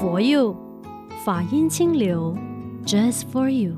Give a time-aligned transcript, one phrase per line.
[0.00, 0.56] For you，
[1.26, 2.34] 法音清流
[2.86, 3.74] ，Just for you。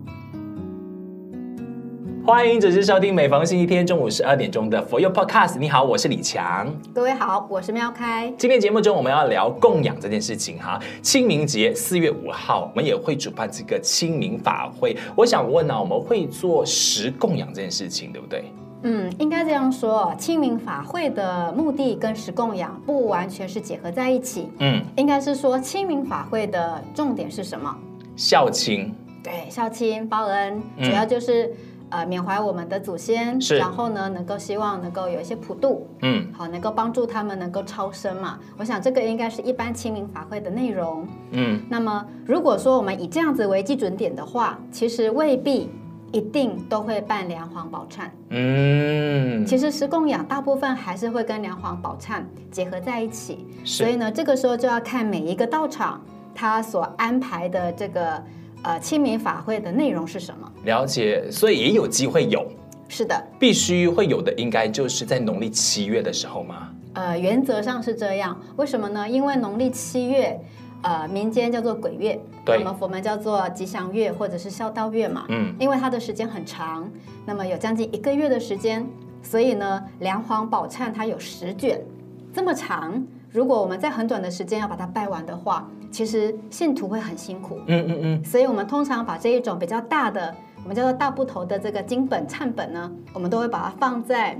[2.24, 5.58] 欢迎准时收听每逢星期天中午十二点钟的 For You Podcast。
[5.58, 6.72] 你好，我是李强。
[6.94, 8.32] 各位好，我是喵开。
[8.38, 10.80] 今天节目中我们要聊供养这件事情哈。
[11.02, 14.96] 清明节四月五号，我们也会主办这个清明法会。
[15.16, 18.44] 我想问呢、啊，我们会做食供养这件事情，对不对？
[18.82, 24.48] 嗯，应该这样说，清明法会的目的跟食供养不完全是结合在一起。
[24.58, 27.74] 嗯，应该是说清明法会的重点是什么？
[28.16, 28.94] 孝亲。
[29.22, 31.46] 对，孝亲报恩，主要就是。
[31.46, 31.52] 嗯
[31.92, 38.38] 呃，缅怀我们的祖先，然后呢，能够希望能够有一些普渡，嗯，好，能够帮助他们能够超生嘛。
[38.56, 41.60] 我想这个应该是一般清明法会的内容，嗯。
[41.68, 45.68] 那么如果说我们以这样子为基准点的话，其实未必
[46.12, 49.44] 一定都会办梁皇宝忏，嗯。
[49.44, 56.00] 其实食供养大部分还是会跟梁皇宝忏结合在一起，所以呢，这个时候就要看每一个道场
[56.34, 58.22] 他所安排的这个。
[58.64, 60.48] 呃，清明法会的内容是什么？
[60.62, 62.46] 了解，所以也有机会有。
[62.88, 66.68] 是的，必须会有的，应该就是在农历七月的时候吗？
[66.92, 68.40] 呃，原则上是这样。
[68.54, 69.08] 为什么呢？
[69.08, 70.40] 因为农历七月，
[70.82, 75.24] 呃，民间叫做鬼月，对，那么佛门叫做吉祥月或者是孝道月嘛。
[75.28, 76.90] 嗯，因为它的时间很长，
[77.24, 78.86] 那么有将近一个月的时间，
[79.22, 81.80] 所以呢，梁皇宝忏它有十卷，
[82.32, 83.04] 这么长。
[83.30, 87.58] 如果我们在很短的时间要把它拜完的话，其实信徒会很辛苦。
[87.66, 88.24] 嗯嗯嗯。
[88.24, 94.38] 所以我们通常把这一种比较大的，我们叫做大部头的这个经本忏本呢，我们都会把它放在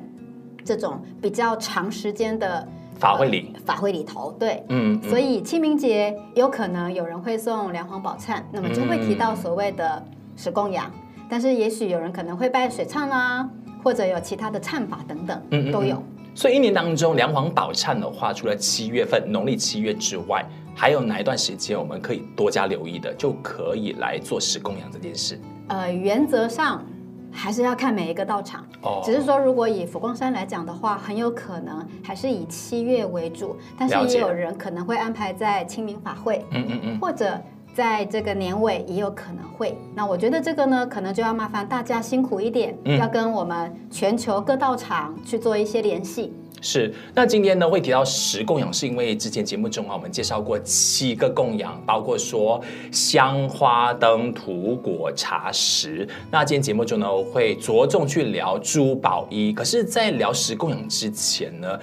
[0.65, 3.55] 这种比较长时间的法会里。
[3.65, 4.63] 法会里头，对。
[4.69, 5.11] 嗯，嗯。
[5.11, 10.03] 所以清明节有可能有人会送梁皇宝忏，那么就会提到所谓的
[10.37, 10.91] 十供养。
[11.29, 13.49] 但是也许有人可能会拜水忏啊，
[13.83, 16.03] 或者有其他的忏法等等，嗯，都有。
[16.35, 25.39] 所以一年当中，梁皇宝忏的话，除了七月份农历七月之外，还有哪一段时间我们可以多加留意的，就可以来做十供养这件事？
[25.69, 26.85] 呃，原则上
[27.33, 28.65] 还是要看每一个道场。
[28.83, 29.01] 哦。
[29.05, 36.45] 只是说，如果以佛光山来讲的话，很有可能还是以七月为主，但是也有人可能会安排在清明法会。
[36.51, 36.99] 嗯嗯嗯。
[37.01, 37.41] 或者。
[37.75, 46.35] 在这个年尾也有可能会，那我觉得这个呢，可能就要麻烦大家辛苦一点，嗯、要跟我们全球各道场去做一些联系。
[46.65, 52.63] 是，那今天呢会提到食供养，是因为之前节目中啊，我们介绍过七个供养，包括说
[52.93, 56.09] 香花灯、土果茶食。
[56.31, 61.79] 那今天节目中呢我会着重去聊珠宝衣，可是，在聊食供养之前呢，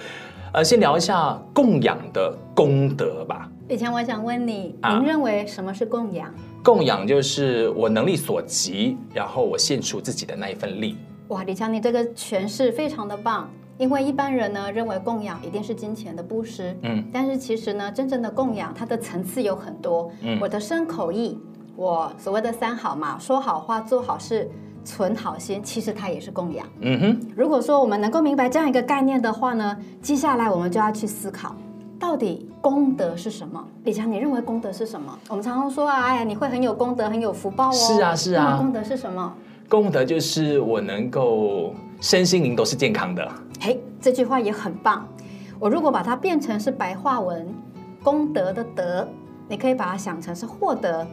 [0.54, 3.50] 呃，先聊一下供养的功德吧。
[3.68, 6.26] 以前我想问你，您认为什么是供养？
[6.26, 10.96] 啊，供养就是我能力所及，然后我献出自己的那一份力。
[11.28, 13.48] 哇，李强，你这个诠释非常的棒。
[13.80, 20.10] 因为一般人呢认为供养一定是金钱的布施，嗯，但是其实呢，真正的供养它的层次有很多。
[20.20, 21.40] 嗯，我的身口意，
[21.76, 24.46] 我所谓的三好嘛，说好话、做好事、
[24.84, 26.66] 存好心，其实它也是供养。
[26.82, 31.56] 嗯哼，如果说我们能够明白这样一个概念的话呢，接下来我们就要去思考。
[31.98, 33.66] 到底功德是什么？
[33.84, 35.18] 李强，你认为功德是什么？
[35.30, 37.72] 我们常常说啊，哎呀，你会很有功德，很有福报哦。
[37.72, 38.58] 是啊，是啊。
[38.58, 39.32] 功德是什么？
[39.70, 43.26] 功德就是我能够身心灵都是健康的。
[44.00, 45.06] 嘿，这句话也很棒。
[45.58, 47.46] 我如果把它变成是白话文，
[48.02, 49.06] 功德的德，
[49.46, 51.06] 你可以把它想成是获得、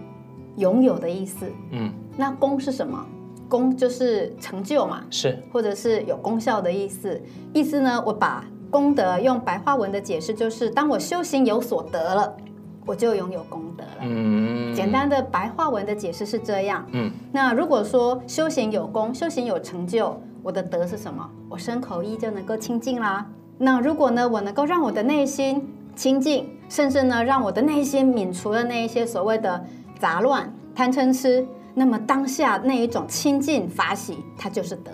[0.56, 1.52] 拥有的意思。
[1.72, 3.06] 嗯，那功是什么？
[3.50, 7.22] 功就是成就嘛，是，或者是有功效的意思。
[7.54, 8.44] 意思呢，我把。
[8.70, 12.36] 功德用白话文的解释就是，当我修行有所得了，
[12.86, 14.00] 我就拥有功德了。
[14.02, 16.86] 嗯，简单的白话文的解释是这样。
[16.92, 21.30] 嗯，那如果说修行有功，修行有成就，我的德是什么？
[21.50, 23.26] 我身口意就能够清净啦。
[23.58, 29.66] 那如果呢，我能够让我的内心清净，甚至呢，让我的内心免除了那一些所谓的
[30.00, 34.92] 杂乱、贪嗔痴，那么当下那一种清净法喜，它就是德。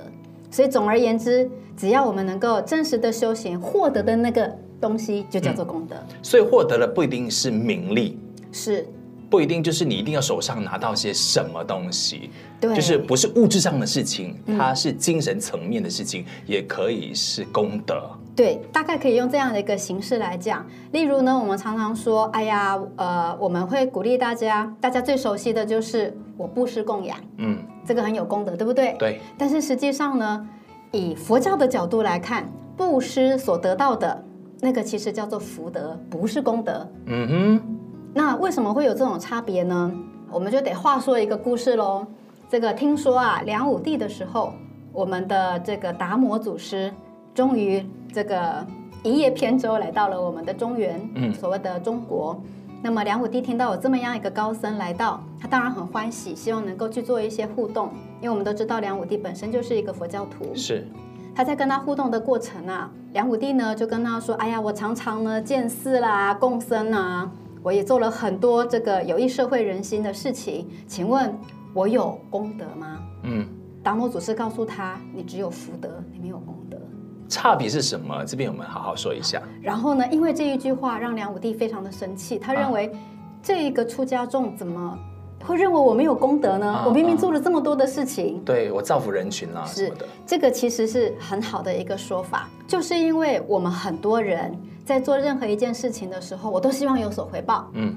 [0.50, 4.50] 所以总而言之，只要我们能够真实的修行，获得的那个
[4.80, 5.96] 东西就叫做功德。
[5.96, 8.20] 嗯，所以获得的不一定是名利，
[8.52, 8.86] 是
[9.34, 12.30] 不一定就是你一定要手上拿到些什么东西，
[12.62, 18.08] 对，就是不是物质上的事情，它是精神层面的事情，嗯，也可以是功德。
[18.36, 20.64] 对，大概可以用这样的一个形式来讲。
[20.92, 27.58] 例如呢，我们常常说，哎呀，呃，我们会鼓励大家，大家最熟悉的就是我布施供养，嗯。
[27.84, 28.96] 这个很有功德，对不对？
[29.00, 29.20] 对。
[29.36, 30.48] 但是实际上呢，
[30.92, 32.48] 以佛教的角度来看，
[32.78, 34.24] 布施所得到的
[34.62, 36.88] 那个其实叫做福德，不是功德。
[37.08, 37.80] 嗯哼。
[38.14, 39.92] 那为什么会有这种差别呢？
[40.32, 42.06] 我们就得话说一个故事喽。
[42.50, 44.54] 这个听说啊，梁武帝的时候，
[44.92, 46.94] 我们的这个达摩祖师
[47.34, 47.84] 终于
[48.14, 48.66] 这个
[49.02, 52.40] 一叶扁舟来到了我们的中原，嗯，所谓的中国。
[52.84, 57.90] 那么梁武帝听到有这么样一个高僧来到，他当然很欢喜，希望能够去做一些互动。
[58.22, 60.88] 因为我们都知道梁武帝本身就是一个佛教徒，是。
[61.36, 67.32] 他在跟他互动的过程啊，梁武帝呢就跟他说：“哎呀，我常常呢见寺啦、供僧啊，
[67.64, 71.34] 我也做了很多这个有益社会人心的事情，请问
[71.74, 73.48] 我有功德吗？”嗯，
[73.82, 76.78] 达摩祖师告诉他：“你只有福德，你没有功德。”
[77.30, 78.24] 差别是什么？
[78.26, 79.42] 这边我们好好说一下。
[79.62, 82.92] 然后呢，因为这一句话让梁武帝非常的生气，他认为
[83.42, 85.00] 这一个出家众怎么
[85.44, 86.68] 会认为我没有功德呢？
[86.68, 90.06] 啊、我明明做了这么多的事情，对我造福人群啦、啊，是的。
[90.28, 94.54] 这个其实是很好的一个说法，就是因为我们很多人
[94.86, 97.96] 在做任何一件事情的时候，我都希望有所回报，嗯，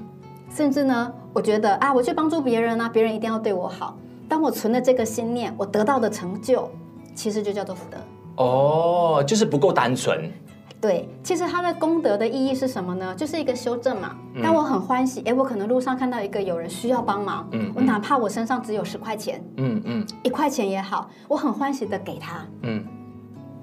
[0.49, 3.97] 甚至呢，我觉得啊，我去帮助别人啊，别人一定要对我好。
[4.29, 6.69] 当我存了这个心念，我得到的成就，
[7.13, 7.97] 其实就叫做福德。
[8.43, 10.31] 哦，就是不够单纯。
[10.79, 13.15] 对，其实它的功德的意义是什么呢？
[13.15, 14.15] 就是一个修正嘛。
[14.43, 22.85] 当我很欢喜，哎，我可能路上看到一个有人需要帮忙，嗯，我哪怕我身上只有十块钱，嗯嗯，一块钱也好，我很欢喜的给他，嗯，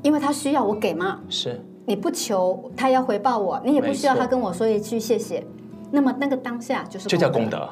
[0.03, 1.21] 因为他需要我给嘛。
[1.29, 1.65] 是。
[1.87, 5.45] 你不求他要回报我，你也不需要他跟我说一句谢谢，
[5.91, 7.69] 那么那个当下就是就叫功德，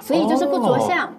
[0.00, 1.12] 所以就是不着相，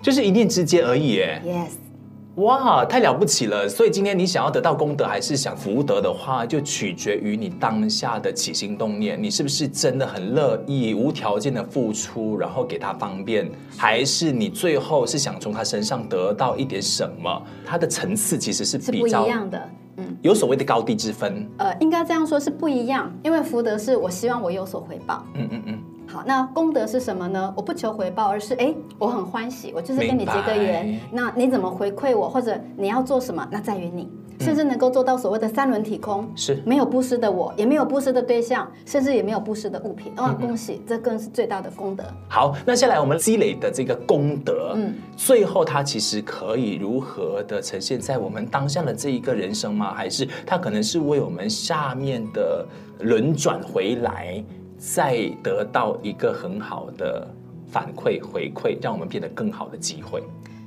[0.00, 1.91] 就是一念之间而已，耶，yes。
[2.36, 3.68] 哇，太了不起了！
[3.68, 9.22] 所以今天你想要得到功德，还是想福德的话，就取决于你当下的起心动念。
[9.22, 17.42] 你是不是真的很乐意无条件的付出，然后给他方便，还是你最后是想从他身上得到一点什么？
[17.66, 21.46] 它的层次其实是比较不一样的，嗯，有所谓的高低之分。
[21.58, 25.78] 呃，应该这样说，是不一样，因为福德是我希望我有所回报，嗯嗯嗯。
[26.12, 27.50] 好，那功德是什么呢？
[27.56, 31.00] 我不求回报，而是哎，我很欢喜，我就是跟你结个缘。
[31.10, 34.10] 那你怎么回馈我，或者你要做什么，那在于你。
[34.40, 40.12] 甚至能够做到所谓的三轮体空，是没有布施的我，也没有布施的对象，甚至也没有布施的物品。
[40.16, 42.02] 哦，恭喜，这更是最大的功德。
[42.28, 49.94] 好，那下来我们积累的这个功德，嗯，最后它其实可以如何的呈现在我们当下的这一个人生吗？
[49.94, 52.66] 还是它可能是为我们下面的
[52.98, 54.42] 轮转回来？
[54.82, 57.24] 再得到一个很好的
[57.70, 60.20] 反馈回馈，让我们变得更好的机会。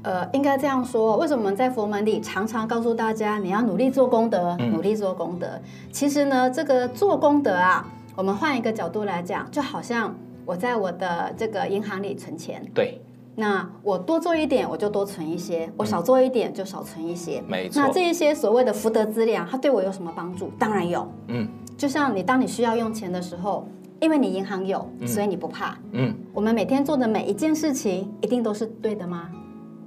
[0.04, 5.60] 呃，应该这样说，为什么我们在佛门里常常告诉大家，你要努力做功德，嗯、努力做功德？
[5.92, 7.86] 其实呢，这个做功德啊，
[8.16, 10.16] 我们换一个角度来讲，就好像
[10.46, 13.02] 我在我的这个银行里存钱，对，
[13.36, 17.44] 那我多做一点，我就多存一些；我少做一点，就少存一些。
[17.46, 17.82] 没错。
[17.82, 20.50] 那这一些所谓的福德资粮，它对我有什么帮助？
[20.58, 21.06] 当然有。
[21.28, 21.46] 嗯，
[21.76, 23.68] 就像你当你需要用钱的时候。
[24.06, 25.76] 因为你银行有，所以你不怕。
[25.94, 29.32] 嗯，我们每天做的每一件事情，一定都是对的吗？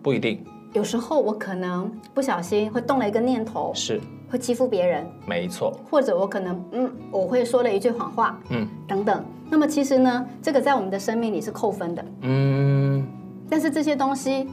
[0.03, 0.45] 不一定。
[0.73, 5.07] 有时候我可能不小心会动了一个念头，是会欺负别人。
[5.25, 5.79] 没错。
[5.89, 9.25] 或者我可能嗯，我会说了一句谎话，嗯，等等。
[9.49, 12.05] 那么其实呢，这个在我们的生命里是扣分的。
[12.23, 13.07] 嗯。
[13.49, 14.49] 但是这些东西。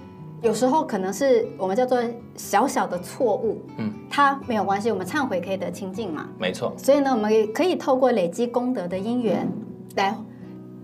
[0.45, 1.99] 有时候可能是我们叫做
[2.35, 6.71] 小小的错误，嗯，它没有关系，我们忏悔可以得清净嘛，没错。
[6.77, 9.51] 所以呢，我们也可以透过累积功德的因缘
[9.95, 10.15] 来，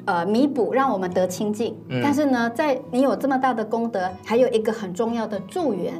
[0.06, 1.78] 呃，弥补，让我们得清净。
[1.90, 5.94] 嗯，但是呢，在你有这么大的功德，还有一个很重要的助缘，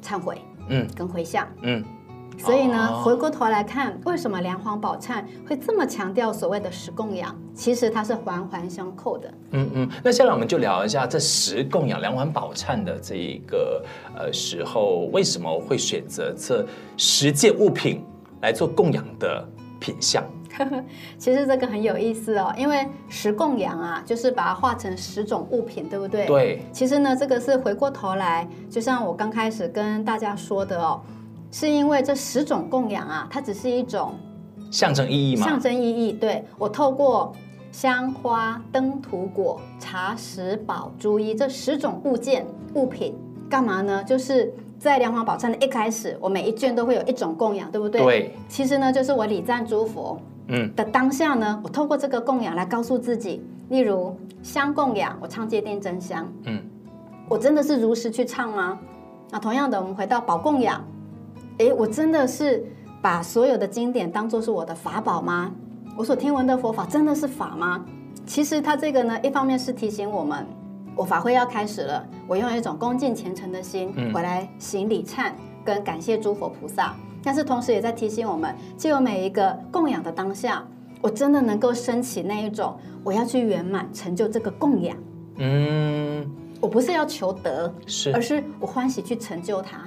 [0.00, 1.82] 忏悔，嗯，跟回向，嗯。
[2.42, 7.36] 所以呢，回过头来看，为什么梁皇宝忏会这么强调所谓的十供养？
[7.54, 9.32] 其实它是环环相扣的。
[9.50, 13.84] 嗯嗯，那下来我们就聊一下这十供养梁皇宝忏的这一个
[14.16, 16.66] 呃时候，为什么会选择这
[16.96, 18.02] 十件物品
[18.40, 19.46] 来做供养的
[19.78, 20.24] 品相？
[21.16, 26.26] 其实这个很有意思哦，因为十供养啊，就是把它化成十种物品，对不对？
[26.26, 26.62] 对。
[26.72, 31.00] 其实呢，这个是回过头来，就像我刚开始跟大家说的哦。
[31.50, 34.14] 是因为这十种供养啊，它只是一种
[34.70, 35.44] 象征意义嘛？
[35.44, 37.32] 象征意义，对，我透过
[37.72, 43.14] 香花灯土果茶食宝珠衣这十种物件物品，
[43.48, 44.02] 干嘛呢？
[44.04, 48.00] 就是在梁皇宝忏的一开始，我每一卷都会有一种供养，对不对？
[48.00, 48.34] 对。
[48.48, 56.62] 其实呢，就是我礼赞诸佛，嗯的当下呢，我透过这个供养来告诉自己，例如香供养，我唱戒定真香，嗯，
[57.28, 58.78] 我真的是如实去唱吗？
[59.30, 60.84] 那同样的，我们回到宝供养。
[61.60, 62.64] 诶，我真的是
[63.02, 65.52] 把所有的经典当做是我的法宝吗？
[65.94, 67.84] 我所听闻的佛法真的是法吗？
[68.24, 70.46] 其实它这个呢，一方面是提醒我们，
[70.96, 76.94] 我法会要开始了，我用一种恭敬虔诚的心回来行礼忏跟感谢诸佛菩萨。
[77.22, 80.66] 但是同时也在提醒我们，借由每一个供养的当下，
[81.02, 82.74] 我真的能够升起那一种
[83.04, 84.96] 我要去圆满成就这个供养。
[85.36, 86.26] 嗯，
[86.58, 89.78] 我不是要求得，是，而是我欢喜去成就它。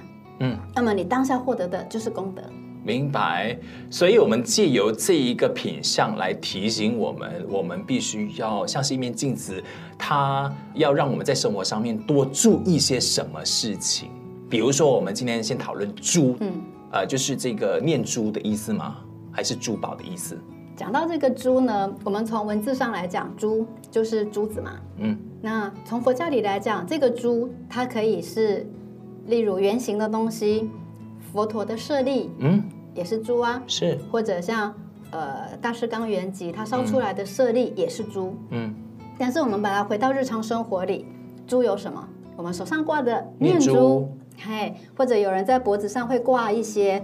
[0.44, 2.44] 嗯，那么你当下获得的就是功德。
[2.86, 3.58] 明白，
[3.90, 9.64] 所以我们借由这一个品相来提醒我们，我们必须要像是一面镜子，
[9.98, 14.10] 它要让我们在生活上面多注意些什么事情。
[14.50, 18.98] 比如说，我们今天先讨论珠，嗯，呃，就是这个念珠的意思吗？
[19.32, 20.38] 还是珠宝的意思？
[20.76, 28.68] 讲到这个珠呢，我们从文字上来讲，珠就是珠子嘛，嗯，那从佛教里来讲，这个珠它可以是，
[29.28, 30.70] 例如圆形的东西。
[31.32, 32.64] 佛陀的舍利，嗯，
[32.94, 34.72] 也是猪啊，是，或者像
[35.10, 38.72] 呃大师冈元吉，他烧出来的舍利也是猪，嗯，
[39.18, 41.08] 但是我们把它回到日常生活里，
[41.48, 42.08] 猪有什么？
[42.38, 44.10] 我们手上挂的念珠，念珠。
[44.38, 47.04] 嘿，或者有人在脖子上会挂一些，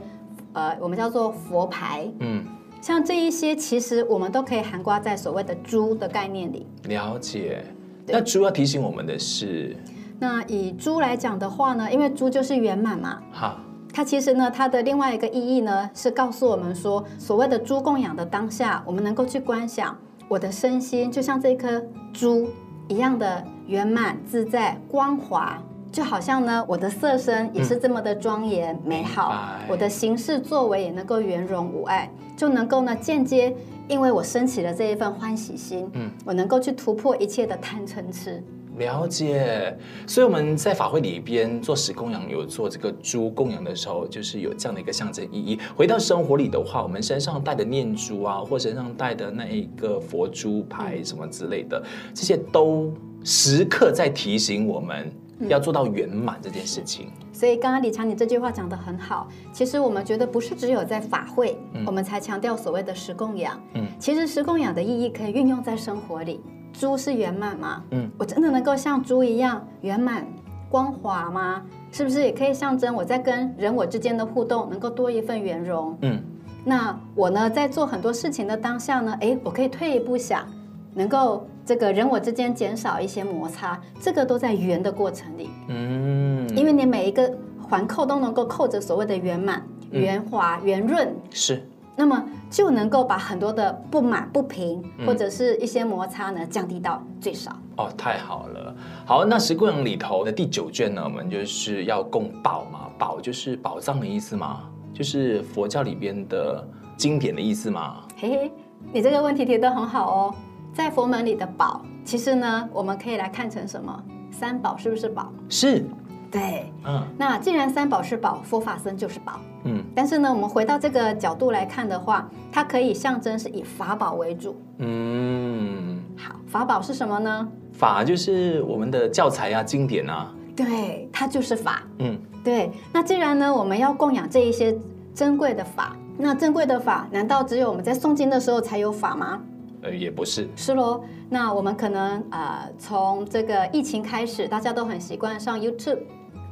[0.53, 2.43] 呃，我们叫做佛牌，嗯，
[2.81, 6.67] 像这一些，其实我们都可以含挂在所谓的猪的概念里。
[6.83, 7.63] 了解，
[8.05, 9.75] 那猪要提醒我们的是，
[10.19, 13.57] 那以猪来讲的话呢，因为猪就是圆满嘛，好。
[13.91, 19.97] 它其实呢，它的另外一个意义呢，是告诉我们说，所谓的猪供养的当下，我们能够去观想
[20.27, 21.83] 我的身心，就像这颗
[22.13, 22.47] 猪
[22.87, 25.57] 一样的圆满自在、光滑，
[25.91, 29.33] 就好像呢，我的色身也是这么的庄严、嗯、美好，
[29.67, 33.53] 我的行事作为也能够圆融无碍，就能够呢间接，
[33.87, 38.41] 因为我升起了这一份欢喜心，嗯，我能够去突破一切的贪嗔痴。
[38.79, 45.59] 了解，所以我们在法会里边做十供养，有做这个猪供养的时候，就是有这样的一个象征意义。
[45.75, 51.83] 回到生活里的话，我们身上带的念珠啊，或身上带的那一个佛珠牌什么之类的，
[52.15, 52.91] 这些都
[53.23, 55.11] 时刻在提醒我们
[55.49, 57.11] 要做到圆满这件事情。
[57.33, 63.61] 所以刚刚李强你这句话讲得很好，其实我们觉得不是只有在法会，嗯、我们才强调所谓的十供养。
[63.73, 66.39] 嗯，其实十供养的意义可以运用在生活里。
[66.79, 67.83] 珠是圆满吗？
[67.91, 70.25] 嗯，我真的能够像猪一样圆满
[70.69, 71.61] 光滑吗？
[71.91, 75.97] 是不是也可以象征我在跟人我之间的互动能够多一份圆融？
[76.03, 76.23] 嗯，
[76.63, 80.47] 那我呢，在做很多事情的当下呢，诶，我可以退一步想，
[80.93, 85.49] 能够这个人我之间减少一些摩擦，这个都在圆的过程里。
[85.67, 87.29] 嗯，因为你每一个
[87.61, 91.13] 环扣都能够扣着所谓的圆满、圆滑、圆润。
[91.31, 91.61] 是。
[91.99, 97.51] 那么就能够把很多的不满、不平或者是一些摩擦呢降低到最少。
[97.75, 98.73] 哦，太好了。
[99.05, 104.61] 好，那十供养里头的第九卷呢，我们就是要供宝嘛，宝就是宝藏的意思嘛？
[104.93, 106.65] 就是佛教里边的
[106.95, 107.97] 经典的意思嘛？
[108.15, 108.51] 嘿嘿，
[108.93, 110.35] 你这个问题提得很好哦。
[110.73, 114.01] 在佛门里的宝，其实呢，我们可以来看成什么？
[114.31, 115.33] 三宝是不是宝？
[115.49, 115.85] 是。
[116.31, 127.47] 对，嗯，那既然三宝是宝，佛法僧就是宝，嗯，但是呢，我们回到这个角度来看的话，它可以象征是以法宝为主，嗯，好，法宝是什么呢？
[127.73, 132.69] 法就是我们的教材啊，经典啊，对，它就是法，嗯，对。
[132.93, 134.77] 那既然呢，我们要供养这一些
[135.15, 139.39] 珍贵的法，那珍贵的法，难道只有我们在诵经的时候才有法吗？
[139.81, 141.01] 呃，也不是，是喽。
[141.29, 145.99] 那我们可能呃，从这个疫情开始，大家都很习惯上 YouTube。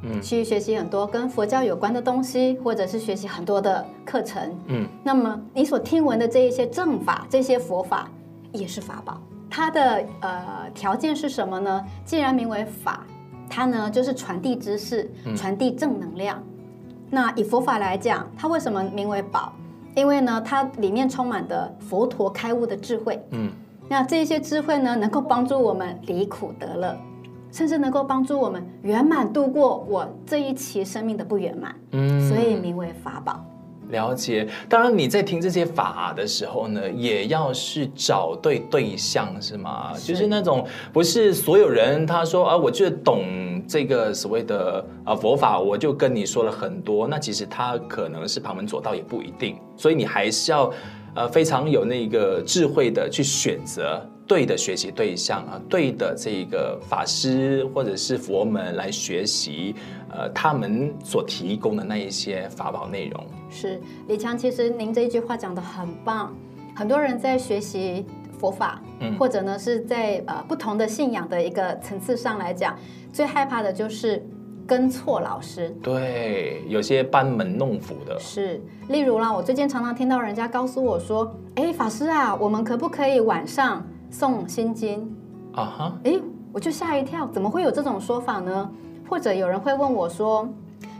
[0.02, 4.54] 嗯，去学习很多跟佛教有关的东西，或者是学习很多的课程。
[4.66, 8.08] 嗯，那么你所听闻的这一些正法，这些佛法
[8.52, 9.20] 也是法宝。
[9.50, 11.84] 它的呃条件是什么呢？
[12.04, 13.04] 既然名为法，
[13.48, 16.42] 它呢就是传递知识，传递正能量。
[16.46, 19.52] 嗯，那以佛法来讲，它为什么名为宝？
[19.96, 23.20] 因为呢，它里面充满的佛陀开悟的智慧。
[23.30, 23.50] 嗯，
[23.88, 26.96] 那这些智慧呢，能够帮助我们离苦得乐。
[27.50, 33.44] 甚至能够帮助我们圆满度过我这一期生命的不圆满，嗯，所以名为法宝。
[33.90, 34.46] 了解。
[34.68, 39.94] 当然你在听这些法的时候呢，也要是找对对象，是吗？
[39.94, 40.08] 是。
[40.08, 40.62] 就是那种
[40.92, 43.24] 不是所有人他说啊，我就懂
[43.66, 47.08] 这个所谓的啊佛法，我就跟你说了很多。
[47.08, 49.56] 那其实他可能是旁门左道，也不一定。
[49.74, 50.70] 所以你还是要
[51.14, 54.06] 呃非常有那个智慧的去选择。
[54.28, 59.74] 对的学习对象啊，对的这个法师或者是佛门来学习，
[60.12, 63.26] 呃，他们所提供的那一些法宝内容。
[63.48, 66.36] 是李强，其实您这一句话讲的很棒。
[66.76, 68.04] 很多人在学习
[68.38, 72.78] 佛法，嗯，或者呢是在呃不同的信仰的一个层次上来讲，
[73.10, 74.22] 最害怕的就是
[74.66, 75.74] 跟错老师。
[75.82, 78.16] 对，有些班门弄斧的。
[78.20, 85.14] 是，例如啦，我最近常常听到人家告诉我说：“哎，法师啊，我们可不可以晚上？”诵心经
[85.52, 86.22] 啊哈，哎、uh huh.，
[86.52, 88.70] 我就吓一跳，怎么会有这种说法呢？
[89.08, 90.48] 或者有人会问我说，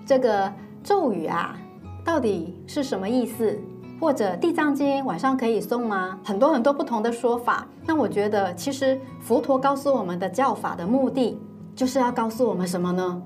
[0.07, 1.57] 这个咒语啊，
[2.05, 3.59] 到底是什么意思？
[4.01, 6.19] 或者地藏经晚上可以送吗？
[6.25, 7.67] 很多很多不同的说法。
[7.85, 11.39] 那我觉得，其实佛陀告诉我们的教法的目的，
[11.75, 13.23] 就是要告诉我们什么呢？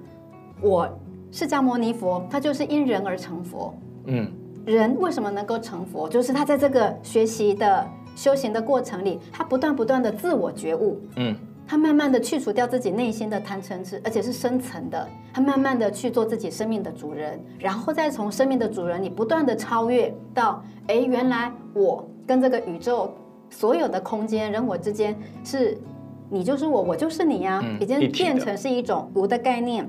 [0.61, 0.89] 我
[1.31, 3.75] 释迦牟尼佛，他就是因人而成佛。
[4.07, 4.31] 嗯。
[4.65, 11.35] 人为什么能够成佛，就是他在这个学习的修行的过程里，他不断不断的自我觉悟，嗯，
[11.67, 23.13] 他慢慢的去除掉自己内心的贪嗔痴，而且是深层的，他慢慢的去做自己生命的主人，然后再从生命的主人你不断的超越到，哎，原来我跟这个宇宙
[23.51, 25.79] 所有的空间人我之间是。
[26.35, 29.87] 你就是我，我就是你呀、啊，嗯、已经变成是一种无的概念，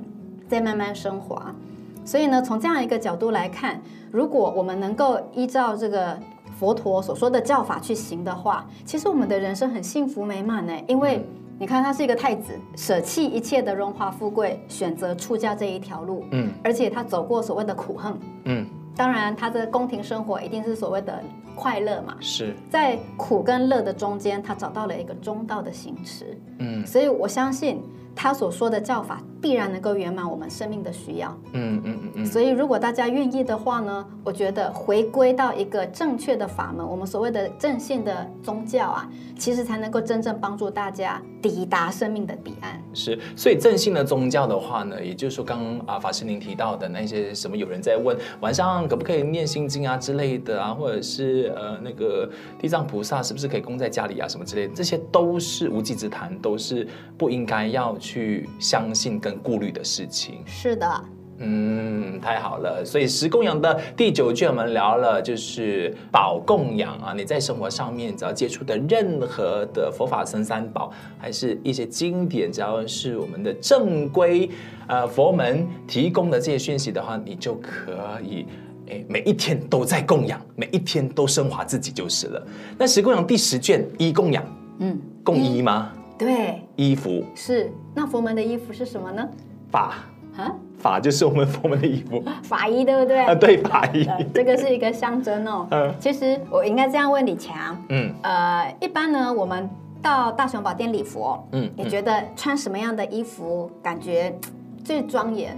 [0.50, 1.56] 在慢慢升华。
[2.04, 6.20] 所以呢，从这样一个角度来看，如果我们能够依照这个
[6.58, 10.74] 佛陀所说的教法去行的话，其实我们的人生很幸福美满呢。
[10.88, 11.26] 因为
[11.60, 16.26] 你看，他是一个太子，舍弃一切的荣华富贵，选择出家这一条路。
[16.32, 18.18] 嗯，而且他走过所谓的苦恨。
[18.46, 18.66] 嗯。
[18.96, 21.22] 当然，他的宫廷生活一定是所谓的
[21.56, 22.16] 快乐嘛。
[22.20, 26.38] 是在苦跟乐的中间，他找到了一个中道的行持。
[26.60, 27.82] 嗯，所以我相信。
[28.16, 31.38] 他所说的教法必然能够圆满我们生命的需要。
[31.54, 32.26] 嗯嗯嗯嗯。
[32.26, 42.82] 所以如果大家愿意的话呢，我觉得回归到一个正确的法门，我们所谓的正信的宗教啊，其实才能够真正帮助大家抵达生命的彼岸。
[42.94, 52.30] 是，所以正信的宗教的话呢，也就是说刚刚啊法师您提到的那些什么，有人在问晚上可不可以念心经啊之类的啊，或者是呃那个
[52.60, 57.98] 地藏菩萨是不是可以供在家里啊什么之类的，这些都是无稽之谈，都是不应该要。
[58.04, 61.06] 去相信跟顾虑的事情，是的，
[61.38, 62.84] 嗯，太好了。
[62.86, 67.14] 所以十供养的第九卷，我们聊了就是宝供养啊。
[67.16, 74.50] 你在生活上面只要接触的任何的佛法僧三宝，还是一些经典，只要是我们的正规
[74.88, 78.46] 呃佛门提供的这些讯息的话，你就可以
[78.88, 82.48] 诶每一天都在供养，每一天都升华自己就是了。
[82.78, 84.44] 那十供养第十卷一供养，
[84.80, 85.94] 嗯，供一吗？
[86.24, 87.72] 对，衣服是。
[87.94, 89.28] 那佛门的衣服是什么呢？
[89.72, 89.96] 法
[90.36, 93.20] 啊，法就是我们佛门的衣服， 法衣对不对？
[93.20, 95.68] 啊，对，法衣， 这个是一个象征哦。
[95.70, 99.70] 嗯，其实我应该这样问李强，嗯，呃，一般呢，我们
[100.02, 104.36] 到大雄宝殿礼佛，嗯，你觉得穿什么样的衣服感觉
[104.84, 105.56] 最庄严、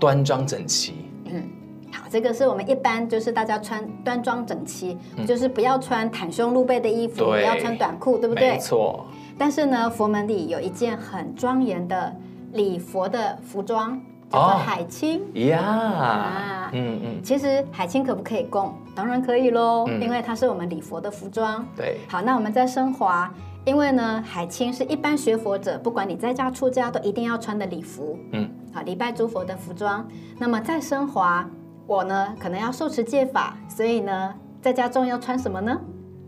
[0.00, 0.94] 端庄整齐？
[1.26, 1.42] 嗯，
[1.92, 4.96] 好，这个是我们一般就是大家穿端庄整齐，
[5.26, 8.52] 就是不要穿袒胸露背的衣服，不要穿短裤，对不对？
[8.52, 9.04] 没错。
[9.38, 12.14] 但是呢，佛门里有一件很庄严的
[12.52, 15.20] 礼佛的服装，叫做海青。
[15.34, 16.02] 呀、oh.
[16.02, 17.22] 啊，嗯嗯。
[17.22, 18.72] 其实海青可不可以供？
[18.94, 21.66] 当然可以喽，嗯、因为它是我们礼佛的服装。
[21.76, 21.98] 对。
[22.08, 23.32] 好，那我们再升华，
[23.64, 28.16] 因为呢，海青是一般学佛者，不管你在家出家，都一定要穿的礼服。
[28.32, 28.48] 嗯。
[28.72, 30.06] 好，礼拜诸佛的服装。
[30.38, 31.48] 那么再升华，
[31.86, 35.80] 我呢可能要受持戒法，所以呢，在家中要穿什么呢？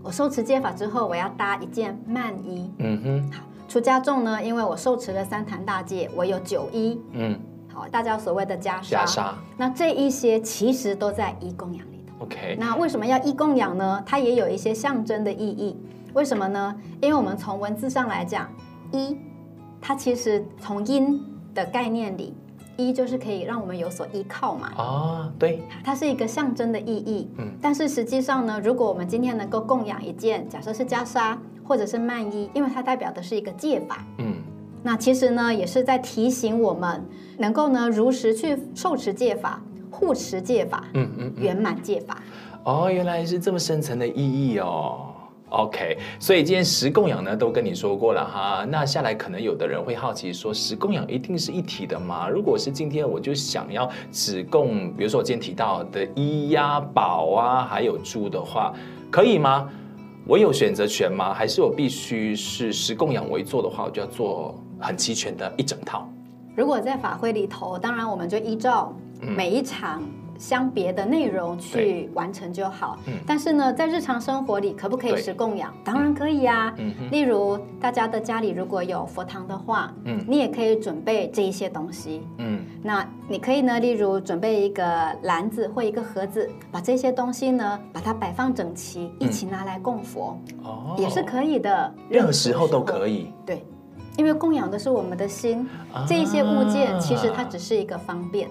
[0.07, 2.71] 我受持戒法之后，我要搭一件慢衣。
[2.79, 7.01] 嗯哼，好，出家众呢，因为我受持了三坛大戒，我有九衣。
[7.11, 7.37] 嗯，
[7.75, 8.90] 好，大家所谓的袈裟。
[8.90, 9.33] 袈裟。
[9.57, 12.25] 那这一些其实都在一供养里头。
[12.25, 12.57] OK。
[12.57, 14.01] 那为什么要一供养呢？
[14.07, 15.77] 它也有一些象征的意义。
[16.14, 16.77] 为什么呢？
[17.03, 18.49] 因为我们从文字上来讲，
[18.92, 19.19] 一，
[19.81, 21.21] 它其实从音
[21.53, 22.33] 的概念里。
[22.77, 24.73] 衣就是可以让我们有所依靠嘛？
[24.77, 27.29] 哦，对，它是一个象征的意义。
[27.39, 34.05] 嗯，但是实际上呢，如果我们今天能够供养一件，假设是袈裟或者是曼衣，因为它代表的是一个戒法。
[34.19, 34.35] 嗯，
[34.83, 37.05] 那其实呢，也是在提醒我们
[37.39, 42.23] 能够呢如实去受持戒法、护持戒法、嗯嗯，圆满戒法。
[42.65, 45.12] 哦，原来是这么深层的意义哦。
[45.50, 48.66] OK，所以今天十供养呢都跟你说过了哈。
[48.68, 52.28] 那下来可能有的人会好奇说，十供养一定是一体的吗？
[52.28, 58.74] 如果是今天我就想要只供，比如说我今天提到的衣呀、宝啊，还有猪的话，
[59.09, 59.70] 可以吗？
[60.26, 61.32] 我有选择权吗？
[61.32, 66.09] 还是我必须是十供养为做的话，我就要做很齐全的一整套？
[66.56, 70.02] 如果在法会里头，当然我们就依照每一场。
[70.38, 72.99] 相别的内容去完成就好。
[73.07, 75.72] 嗯、但是呢，在日常生活里，可不可以是供养？
[75.85, 76.75] 当然可以呀、啊。
[76.79, 82.27] 嗯、例如，大家的家里如果有佛堂的话，嗯、你也可以准备这一些东西。
[82.38, 84.85] 嗯，那你可以呢，例如准备一个
[85.22, 90.38] 篮子或一个盒子，把这些东西呢，把它摆放整齐，一起拿来供佛。
[90.96, 91.94] 也是可以的。
[92.09, 93.33] 任何时候都可以。
[93.44, 93.64] 对，
[94.16, 98.49] 因为供养的是我们的心，啊、这一些物件其实它只是一个方便。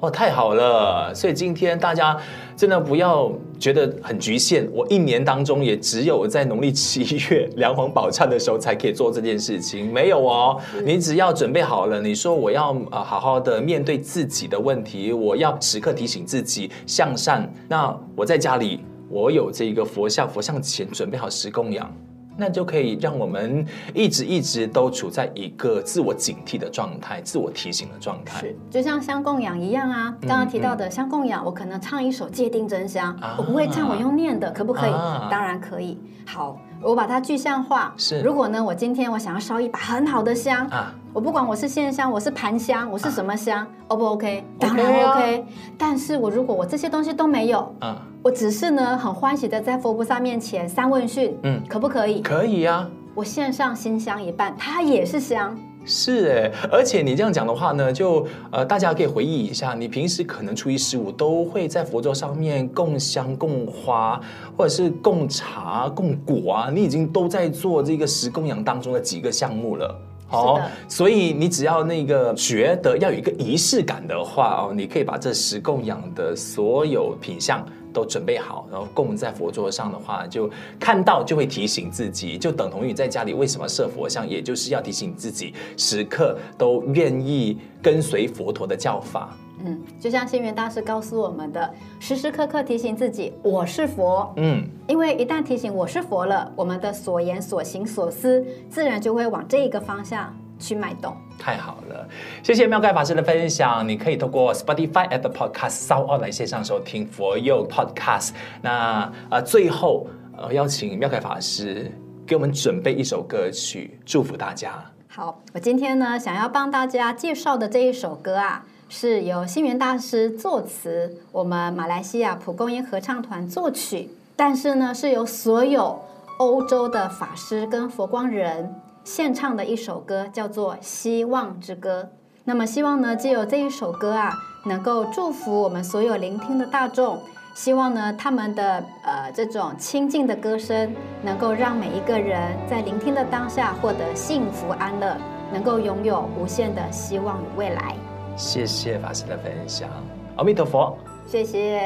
[0.00, 1.14] 哦，太好了！
[1.14, 2.18] 所以今天大家
[2.56, 4.66] 真的不要觉得很局限。
[4.72, 10.58] 我一年当中也只有在农历七月梁皇宝忏的时候才可以做这件事情，没有哦。
[10.86, 17.46] 你只要准备好了，你说我要呃好好的面对自己的问题，我要时刻提醒自己向善。
[17.68, 21.94] 那我在家里，我有这个佛像，佛像前准备好十供养。
[22.40, 28.40] 那就可以让我们一直一直都处在一个自我警惕的状态、自我提醒的状态。
[28.40, 30.16] 是，就像香供养一样啊。
[30.22, 34.90] 刚刚提到的香供养，我可能唱一首《界定真香》，啊，我不会唱，我用念的，可不可以？
[34.90, 35.98] 啊，当然可以。
[36.26, 37.92] 好，我把它具象化。
[37.96, 44.44] 是，如果呢，我今天我想要烧一把很好的香啊，我不管我是线香，我是盘香，我是什么香，O、啊、不 OK？
[44.58, 45.44] 当然 OK。
[45.76, 48.02] 但是我如果我这些东西都没有啊。
[48.22, 52.20] 我只是呢，很欢喜的在佛菩萨面前三问讯，嗯，可不可以？
[52.20, 52.90] 可以呀、啊。
[53.14, 55.56] 我献上新香一半，它也是香。
[55.86, 64.20] 是哎，而且你这样讲的话呢，就呃，大家可以回忆一下，你平时可能初一十五都会在佛桌上面供香、供花，
[64.56, 69.98] 或者是供茶、供果啊，你已经都在做这个十供养当中的几个项目了。
[70.30, 89.36] 好、哦，所以你只要那个觉得要有一个仪式感的话哦，你可以把这十供养的所有品相都准备好，然后供在佛桌上的话，就看到就会提醒自己，就等同于在家里为什么设佛像，也就是要提醒自己时刻都愿意跟随佛陀的教法。
[89.64, 94.32] 嗯，就像星云大师告诉我们的，时时刻刻提醒自己我是佛。
[94.36, 101.14] 嗯，因为一旦提醒我是佛了，我们的所言所行所思，自然就会往这一个方向去脉动。
[101.38, 102.06] 太好了，
[102.42, 103.86] 谢谢妙盖法师的分享。
[103.88, 108.30] 你可以透过 Spotify、Apple Podcast、SoundOn 来线上收听佛佑 Podcast。
[108.60, 111.90] 那呃，最后呃，邀请妙盖法师
[112.26, 114.72] 给我们准备一首歌曲，祝福大家。
[115.08, 118.64] 好，我今天呢，想要帮大家介绍的这一首歌啊。
[118.92, 126.02] 是由星云大师作词，我们马来西亚蒲公英合唱团作曲，但是呢，是由所有
[126.40, 128.74] 欧洲的法师跟佛光人
[129.04, 132.02] 献唱的一首歌，叫做《希望之歌》。
[132.42, 134.32] 那么，希望呢，借由这一首歌啊，
[134.66, 137.20] 能够祝福我们所有聆听的大众。
[137.54, 145.16] 希望呢，他们的呃这种清净的歌声，能够让每一个人在聆听的当下获得幸福安乐，
[145.52, 147.94] 能够拥有无限的希望与未来。
[148.36, 149.88] 谢谢法师的分享，
[150.36, 150.96] 阿弥陀佛。
[151.26, 151.80] 谢谢。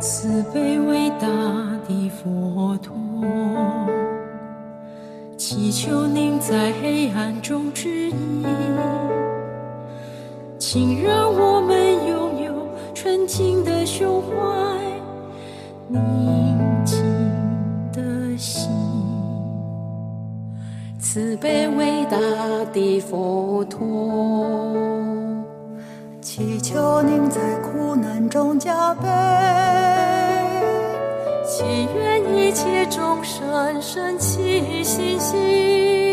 [0.00, 1.26] 慈悲伟大
[1.86, 2.94] 的佛陀，
[5.36, 8.44] 祈求您在黑暗中指引，
[10.58, 12.52] 请让我们拥有
[12.94, 14.32] 纯净的胸怀，
[15.88, 16.51] 你
[21.12, 22.16] 慈悲伟大
[22.72, 23.78] 的佛陀，
[26.22, 29.06] 祈求您在苦难中加倍，
[31.46, 36.11] 祈愿一切众生升起信心。